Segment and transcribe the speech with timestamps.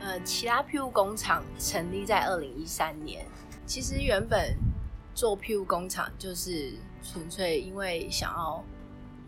[0.00, 3.24] 呃，奇拉庇护工厂成立在二零一三年。
[3.66, 4.56] 其实原本
[5.14, 6.72] 做庇护工厂就是
[7.02, 8.64] 纯粹因为想要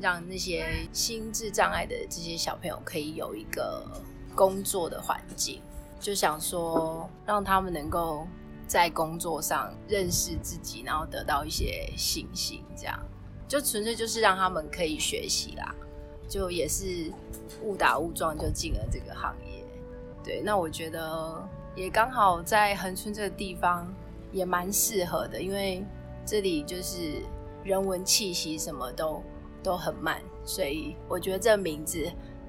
[0.01, 3.87] 让那些心智障碍的这些小朋友可以有一个
[4.35, 5.61] 工作的环境，
[6.01, 8.27] 就想说让他们能够
[8.67, 12.99] 在工作上认识自己，然后得到一些信心，这样
[13.47, 15.75] 就纯粹就是让他们可以学习啦。
[16.29, 17.13] 就也是
[17.63, 19.63] 误打误撞就进了这个行业。
[20.25, 23.93] 对，那我觉得也刚好在恒春这个地方
[24.31, 25.85] 也蛮适合的，因为
[26.25, 27.23] 这里就是
[27.65, 29.23] 人文气息什么都
[29.63, 32.05] 都很慢，所以我觉得这名字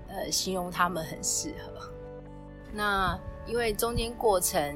[0.08, 1.90] 呃形容他们很适合。
[2.72, 4.76] 那因为中间过程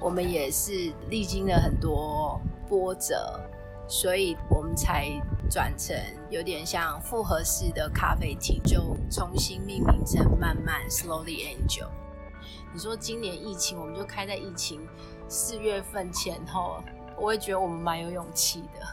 [0.00, 3.40] 我们也是历经了很多波折，
[3.88, 5.08] 所以我们才
[5.50, 5.96] 转成
[6.30, 11.88] 有点像复合式的咖啡厅，就重新命名成慢慢 Slowly Angel。
[12.72, 14.86] 你说今年疫情，我们就开在疫情
[15.28, 16.82] 四月份前后，
[17.16, 18.86] 我会觉得我们蛮有勇气的。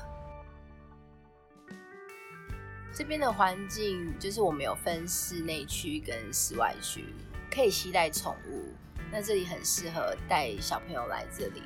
[2.94, 7.14] 这边的环境就是我们有分室内区跟室外区，
[7.52, 8.74] 可以携带宠物，
[9.12, 11.62] 那这里很适合带小朋友来这里。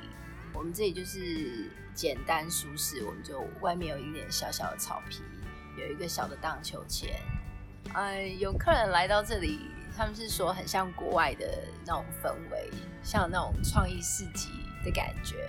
[0.52, 5.22] 我们这里就是简单舒适，我们就外面有一点小小的草皮，
[5.78, 7.14] 有一个小的荡秋千。
[7.94, 9.60] 哎，有客人来到这里。
[9.96, 11.46] 他们是说很像国外的
[11.84, 12.70] 那种氛围，
[13.02, 14.50] 像那种创意市集
[14.84, 15.48] 的感觉。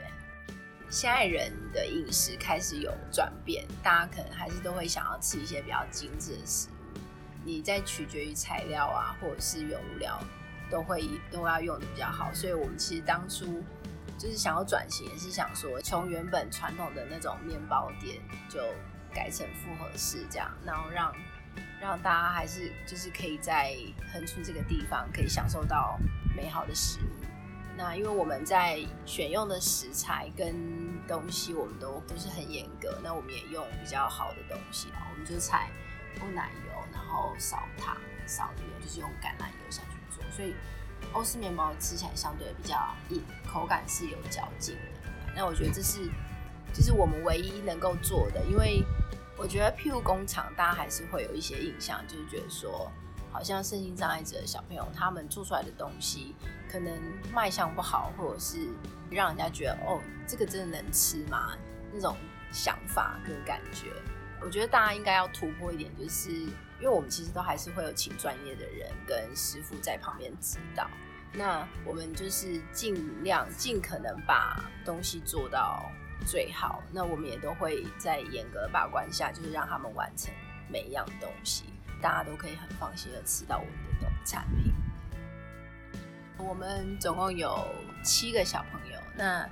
[0.90, 7.00] 现在人的饮食开始有转变，大家可能还是都会想要吃一些比较精致的食物。
[7.46, 10.22] 你在取决于材料啊，或者是原物料，
[10.70, 12.34] 都会都要用的比较好。
[12.34, 13.64] 所以我们其实当初
[14.18, 18.60] 就是想要转型，也是想说从原本传统的那种面包店，就
[19.14, 21.14] 改成复合式这样，然后让。
[21.80, 23.76] 让大家还是就是可以在
[24.14, 26.00] 横村这个地方可以享受到
[26.36, 27.10] 美好的食物。
[27.76, 30.54] 那因为我们在选用的食材跟
[31.08, 33.00] 东西，我们都不是很严格。
[33.04, 35.72] 那我们也用比较好的东西，我们就采
[36.20, 40.24] 不奶油，然后少糖少盐，就是用橄榄油下去做。
[40.30, 40.54] 所以
[41.14, 42.78] 欧式面包吃起来相对比较
[43.10, 45.12] 硬，口感是有嚼劲的。
[45.36, 46.08] 那我觉得这是
[46.72, 48.86] 就是我们唯一能够做的，因为。
[49.42, 52.92] 我觉得庇护工厂，大家还是会有一些印象，就是觉得说，
[53.32, 56.36] 好像身心障碍者的小朋友，他们做出来的东西
[56.72, 56.96] 可能
[57.34, 58.68] 卖相不好，或者是
[59.10, 61.58] 让人家觉得哦，这个真的能吃吗？
[61.92, 62.16] 那种
[62.52, 63.88] 想法跟感觉，
[64.42, 70.88] 我觉得大家应该要突破一点，就是因为我们其实都还是会有请专业的人跟师傅在旁边指导，
[71.34, 75.92] 那我们就是尽量尽可能把东西做到。
[76.26, 80.34] 最好，那我们也都会在严格把关下，就是让他们完成
[80.70, 81.66] 每一样东西，
[82.02, 84.74] 大家都可以很放心的吃到我们的产品。
[86.38, 87.68] 我们总共有
[88.04, 89.48] 七个小朋友，那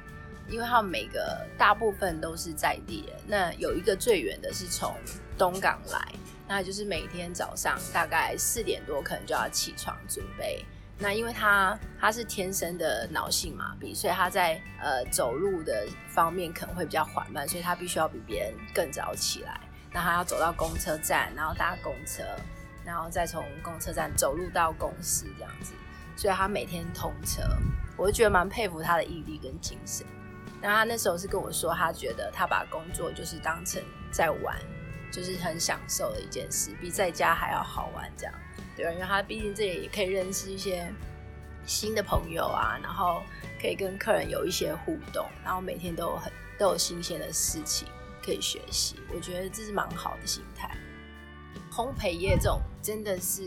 [0.47, 4.95] 因为他们每个大部分都是在地人，那有一个最远的是从
[5.37, 6.13] 东港来，
[6.47, 10.65] 那就是每天早上大概四点多可能就要起床准备。
[11.01, 19.61] 那因为他他是天生的脑性麻痹，所以他在呃走路的方面可能会比较缓慢，所以他必须要比别人更早起来。
[19.93, 22.21] 那他要走到公车站，然后搭公车，
[22.83, 25.73] 然后再从公车站走路到公司这样子。
[26.17, 27.41] 所以他每天通车，
[27.95, 30.05] 我就觉得蛮佩服他的毅力跟精神。
[30.61, 33.81] 那他那时候是跟我说，他觉得他把工作就是当成
[34.11, 34.59] 在玩，
[35.09, 38.33] 就是很享受的一件事，比在家还要好玩这样。
[38.79, 40.89] 对，因为他毕竟这里也可以认识一些
[41.65, 43.21] 新的朋友啊，然后
[43.61, 47.89] 可以跟客人有一些互动，然后每天都有很都有新鲜的事情
[48.23, 50.73] 可以学习，我觉得这是蛮好的心态。
[51.69, 53.43] 烘焙业这种真的是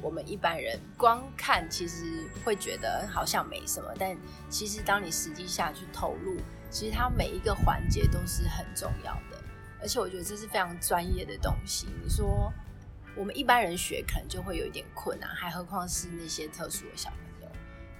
[0.00, 4.16] 我们一般人光看其实会觉得好像没什么，但
[4.48, 6.38] 其实当你实际下去投入，
[6.70, 9.38] 其实它每一个环节都是很重要的，
[9.82, 11.88] 而且我觉得这是非常专业的东西。
[12.02, 12.50] 你说。
[13.14, 17.48] 我们一般人学可能就会有一点困难，还何况是那些特殊的小朋友，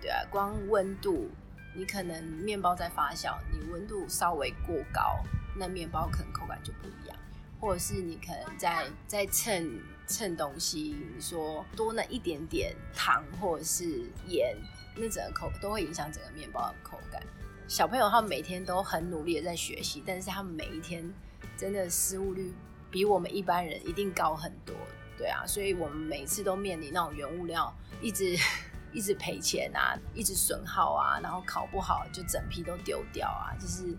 [0.00, 1.30] 对啊，光温度，
[1.76, 5.22] 你可能面包在发酵，你温度稍微过高，
[5.54, 7.16] 那面包可能口感就不一样，
[7.60, 14.56] 或者是你可能在在称称东西，你说多那一点点糖或者是盐，
[14.96, 17.22] 那整个口都会影响整个面包的口感。
[17.68, 21.04] 小朋友他们每天都很努力的在学习，但是他们每一天
[21.56, 22.52] 真的失误率
[22.90, 24.74] 比我们一般人一定高很多。
[25.16, 28.36] 对啊，所以我们每次都面临那种原物料一直
[28.92, 33.96] 一直赔钱啊，一直损耗啊，然后烤不好就整批都丢掉啊，就是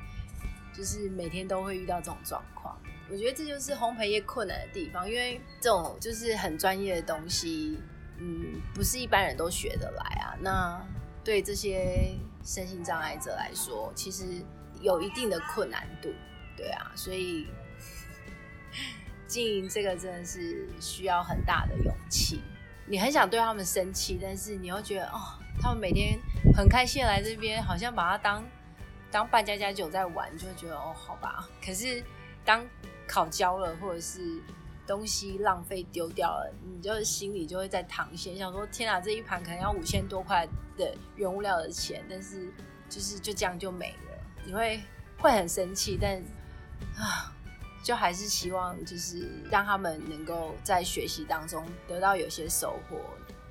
[0.76, 2.78] 就是每天都会遇到这种状况。
[3.10, 7.78] 我觉得这就是烘焙业困难的地方，因为这种就是很专业的东西，
[8.18, 10.36] 嗯，不是一般人都学得来啊。
[10.40, 10.82] 那
[11.24, 14.26] 对这些身心障碍者来说，其实
[14.80, 16.14] 有一定的困难度，
[16.56, 17.48] 对啊，所以
[19.34, 22.40] 经营这个真的是需要很大的勇气。
[22.86, 25.20] 你很想对他们生气，但是你又觉得哦，
[25.60, 26.20] 他们每天
[26.56, 28.44] 很开心来这边，好像把它当
[29.10, 31.50] 当扮家家酒在玩，就会觉得哦，好吧。
[31.66, 32.04] 可是
[32.46, 32.64] 当
[33.08, 34.40] 烤焦了，或者是
[34.86, 40.48] 东西浪费丢掉了，你就心里就会在淌血，想说天啊，这一盘可能要五千多块
[40.78, 42.54] 的原物料的钱，但是
[42.88, 44.80] 就是就这样就没了，你会
[45.18, 46.22] 会很生气，但
[46.96, 47.34] 啊。
[47.84, 52.98] 就还是希望，就是让他们能够在学习当中得到有些收获，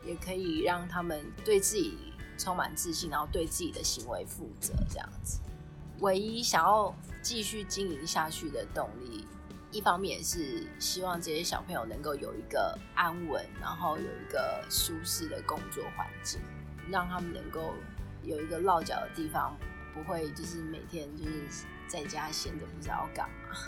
[0.03, 1.99] 也可以让他们对自己
[2.39, 4.73] 充满自信，然后对自己的行为负责。
[4.89, 5.39] 这样子，
[6.01, 9.27] 唯一想要继续经营下去的动力，
[9.71, 16.41] 一方面也是希望这些小朋友能够有一个安稳，然后有一个舒适的工作环境，
[16.89, 17.75] 让他们能够
[18.23, 19.55] 有一个落脚的地方，
[19.93, 23.59] 不会就是每天就是在家闲着不知道干嘛。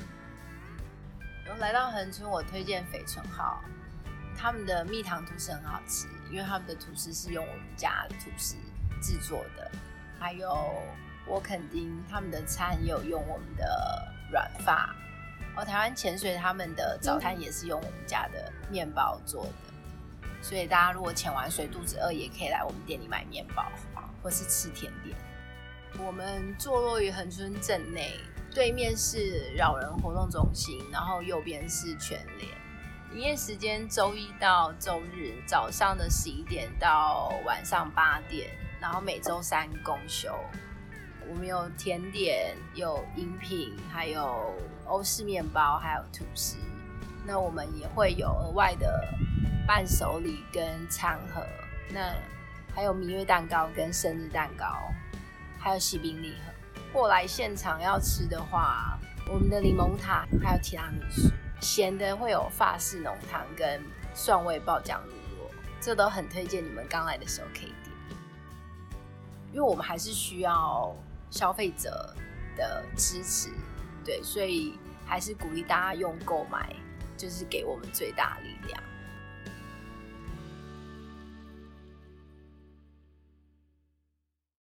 [1.45, 3.63] 然后来到恒春，我推荐翡春号，
[4.37, 8.57] 他们的蜜糖吐司很好吃，因为他们的吐司是用我们家的吐司
[9.03, 9.71] 制作的。
[10.19, 10.75] 还有
[11.27, 14.95] 我垦丁，他们的餐也有用我们的软发。
[15.57, 20.31] 哦，台湾潜水他们的早餐也是用我们家的面包做的。
[20.43, 23.71] 所以大家如果潜完水肚子饿，也可以来我们店里买面包，
[24.23, 25.15] 或是吃甜点。
[25.99, 28.19] 我们坐落于恒春镇内。
[28.55, 32.49] 对面是老人活动中心，然后右边是全联。
[33.13, 38.49] 营业时间周一到周日早上的十一点到晚上八点，
[38.81, 40.33] 然后每周三公休。
[41.29, 44.55] 我们有甜点、有饮品，还有
[44.87, 46.57] 欧式面包，还有吐司。
[47.27, 49.03] 那我们也会有额外的
[49.67, 51.45] 伴手礼跟餐盒。
[51.89, 52.15] 那
[52.73, 54.65] 还有蜜月蛋糕跟生日蛋糕，
[55.59, 56.54] 还有喜饼礼盒。
[56.95, 58.97] 过来现场要吃的话，
[59.29, 61.29] 我们的柠檬塔还有提拉米苏，
[61.61, 63.83] 咸的会有法式浓汤跟
[64.15, 65.51] 蒜味爆浆乳酪，
[65.81, 68.17] 这都很推荐你们刚来的时候可以点，
[69.51, 70.95] 因为我们还是需要
[71.33, 72.15] 消费者
[72.57, 73.51] 的支持，
[74.05, 76.77] 对，所以还是鼓励大家用购买，
[77.17, 78.81] 就是给我们最大力量。